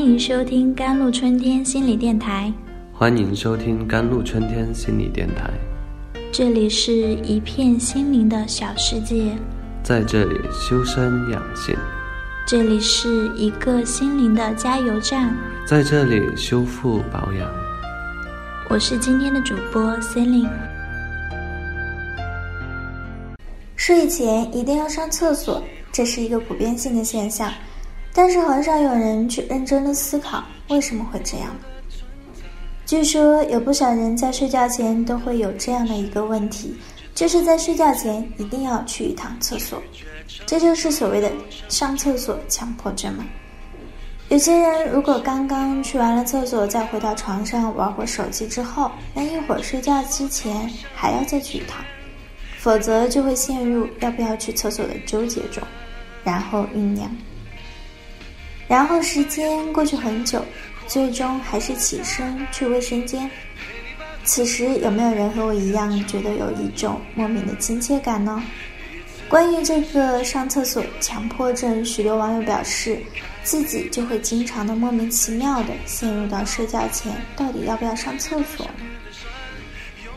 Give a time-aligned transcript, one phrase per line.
[0.00, 2.50] 欢迎收听甘露春天心理电台。
[2.90, 5.50] 欢迎收听甘露春天心理电台。
[6.32, 9.36] 这里是一片心灵的小世界，
[9.82, 11.76] 在这里修身养性，
[12.46, 17.46] 这里是一个心灵的加油站，在这里修复保养。
[18.70, 20.48] 我是今天的主播 Celine。
[23.76, 25.62] 睡前一定要上厕所，
[25.92, 27.52] 这是一个普遍性的现象，
[28.12, 31.48] 但是很少有人去认真的思考为什么会这样。
[32.86, 36.76] 据说有不少人在睡觉前都会有这样的一个问题，
[37.14, 39.80] 就是在睡觉前一定要去一趟厕所，
[40.44, 41.30] 这就是所谓的
[41.68, 43.24] 上厕所强迫症嘛。
[44.28, 51.84] 有些人如果刚刚去完了厕所，再回到床上玩会手机之后，那一会儿睡觉之前还要再去一趟，
[52.58, 55.62] 否则就会陷入要不要去厕所的纠结中，
[56.22, 57.08] 然后酝酿，
[58.70, 60.40] 然后时间过去很久，
[60.86, 63.28] 最终还是起身去卫生间。
[64.22, 68.42] 此时有没有人和我一样觉得有一种莫名的亲切感呢？
[69.28, 72.98] 关于这个上厕所强迫症，许多网友表示。
[73.42, 78.84] 自己就会经常的莫名其妙的陷入到睡觉前到底要不要上厕所呢？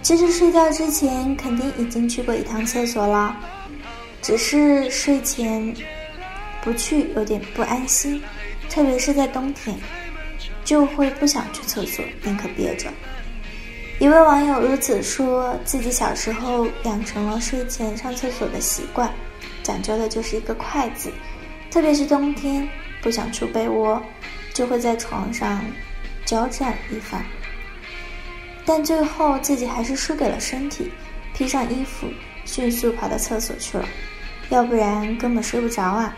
[0.02, 3.34] 其实睡觉之前肯定已经去过一趟厕所了，
[4.22, 5.74] 只是睡前
[6.64, 8.22] 不去有点不安心，
[8.69, 9.78] 特别是在冬天，
[10.64, 12.88] 就会不想去厕所，宁可憋着。
[14.00, 19.11] 一位网友如此说自己小时候养成了睡前上厕所的习惯，
[19.61, 21.11] 讲究的就是一个快字，
[21.69, 22.67] 特别是冬天。
[23.02, 24.02] 不想出被窝，
[24.53, 25.61] 就会在床上
[26.23, 27.22] 交战一番，
[28.66, 30.89] 但最后自己还是输给了身体，
[31.34, 32.08] 披上衣服，
[32.45, 33.86] 迅速跑到厕所去了，
[34.52, 36.16] 要不然根本睡不着啊。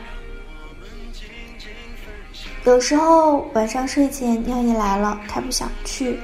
[2.66, 6.20] 有时候晚上睡前尿意来了，他不想去，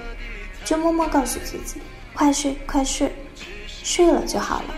[0.66, 1.80] 就默默告诉自己：
[2.14, 3.12] 快睡，快睡，
[3.84, 4.74] 睡了就好了。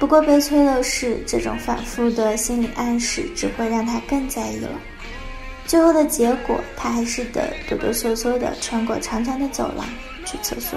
[0.00, 4.68] 不过悲催的是，这种反复的心理暗示只会让他更在意了。
[5.66, 9.86] 最后的结果，他还是得哆哆嗦嗦的穿过长长的走廊
[10.24, 10.76] 去厕所。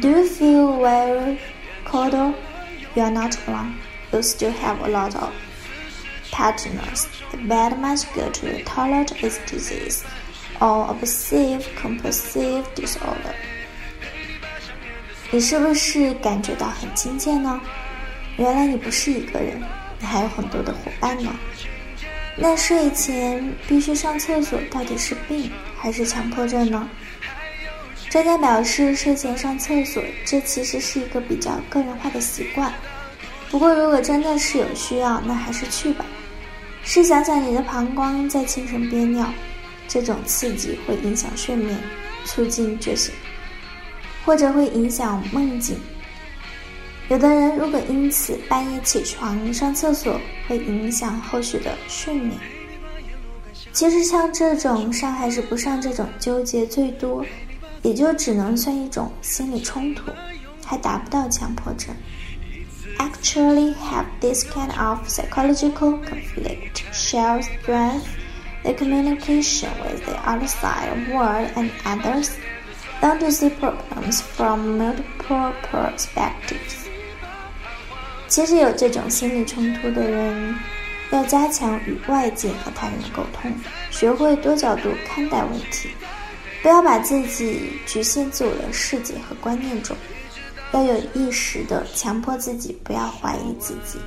[0.00, 1.36] Do you feel very
[1.86, 2.14] cold?
[2.94, 3.74] You are not alone.
[4.12, 5.30] You still have a lot of
[6.34, 7.06] partners.
[7.30, 10.02] The bad must go to the toilet is disease
[10.58, 13.34] or obsessive compulsive disorder.
[15.30, 17.60] 你是不是感觉到很亲切呢？
[18.36, 19.62] 原来你不是一个人，
[20.00, 21.30] 你还有很多的伙伴呢。
[22.36, 26.88] 那睡前必须上厕所，到底是病还是强迫症呢？
[28.10, 32.72] 专家表示，睡前上厕所，这其实是一个比较个人化的习惯。
[33.50, 36.04] 不过，如果真的是有需要，那还是去吧。
[36.84, 39.26] 试想想，你的膀胱在清晨憋尿，
[39.88, 41.76] 这种刺激会影响睡眠，
[42.24, 43.12] 促进觉醒，
[44.24, 45.76] 或者会影响梦境。
[47.08, 52.32] 有的人如果因此半夜起床上厕所，会影响后续的睡眠。
[53.72, 57.24] 其实像这种上还是不上这种纠结，最多
[57.82, 60.10] 也就只能算一种心理冲突，
[60.64, 61.94] 还达不到强迫症。
[62.98, 68.06] Actually, have this kind of psychological conflict, share strength,
[68.62, 72.30] the communication with the outside world and others,
[73.02, 76.86] learn to see problems from multiple perspectives.
[78.28, 80.54] 其实有这种心理冲突的人，
[81.10, 83.52] 要加强与外界和他人的沟通，
[83.90, 85.90] 学会多角度看待问题，
[86.62, 89.96] 不要把自己局限自我的世界和观念中，
[90.72, 93.98] 要有意识的强迫自己不要怀疑自己。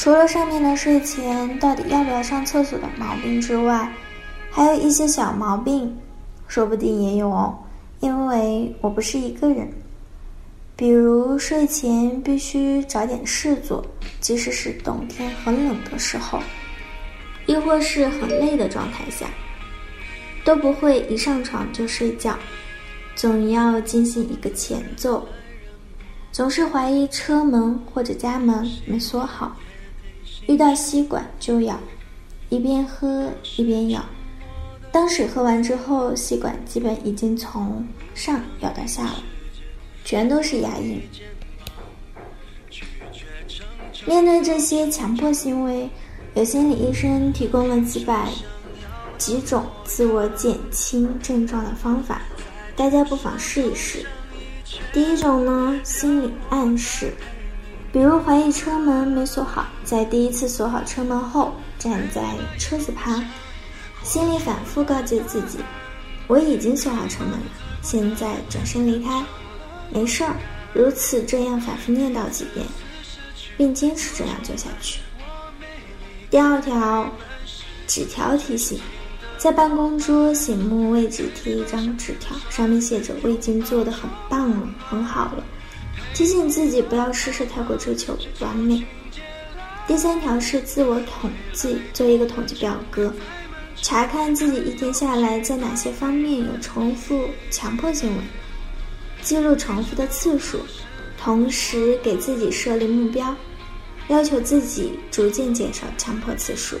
[0.00, 3.86] 除了上面的睡前到底要不要上厕所的毛病之外，
[4.50, 5.94] 还有一些小毛病，
[6.48, 7.54] 说不定也有哦。
[8.00, 9.70] 因为我不是一个人，
[10.74, 13.84] 比如睡前必须找点事做，
[14.22, 16.40] 即使是冬天很冷的时候，
[17.44, 19.26] 亦或是很累的状态下，
[20.46, 22.34] 都不会一上床就睡觉，
[23.14, 25.28] 总要进行一个前奏，
[26.32, 29.54] 总是怀疑车门或者家门没锁好，
[30.46, 31.78] 遇到吸管就咬，
[32.48, 34.04] 一边喝一边咬。
[34.92, 39.22] 当水喝完之后，吸管基本已经从上咬到下了，
[40.04, 41.00] 全都是牙印。
[44.06, 45.88] 面对这些强迫行为，
[46.34, 48.28] 有心理医生提供了几百
[49.18, 52.22] 几种自我减轻症状的方法，
[52.74, 54.04] 大家不妨试一试。
[54.92, 57.12] 第一种呢，心理暗示，
[57.92, 62.22] 比如怀疑车门没锁好，在第一次锁好车门后，站在
[62.56, 63.24] 车子旁，
[64.04, 65.58] 心里反复告诫自己
[66.28, 67.46] ：“我已经锁好车门了，
[67.82, 69.24] 现在转身离开，
[69.90, 70.36] 没事儿。”
[70.72, 72.64] 如此这样反复念叨几遍，
[73.56, 75.00] 并坚持这样做下去。
[76.30, 77.10] 第二条，
[77.88, 78.78] 纸条提醒：
[79.36, 85.42] 在办公桌醒目位置贴一张纸条，上面写着“我已经做得很棒了，很好了”。
[86.14, 88.84] 提醒自己不要事事太过追求完美。
[89.86, 93.12] 第三条是自我统计，做一个统计表格，
[93.76, 98.22] 查看自己一天下来在哪些方面有重复强迫行为，
[99.22, 100.60] 记录重复的次数，
[101.18, 103.34] 同时给自己设立目标，
[104.08, 106.76] 要求自己逐渐减少强迫次数。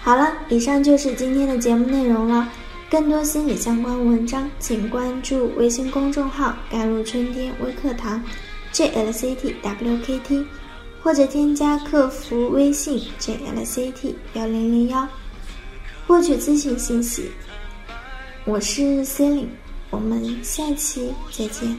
[0.00, 2.48] 好了，以上就是今天的节目内容了。
[2.90, 8.24] 更多心理相关文章，请关注微信公众号“甘露春天微课堂
[8.72, 10.46] ”（JLCTWKT），
[11.02, 15.06] 或者添加客服微信 “JLCT 幺零零幺”
[16.08, 17.30] 获取咨询信息。
[18.46, 19.48] 我是 c e l i n e
[19.90, 21.76] 我们下期再见。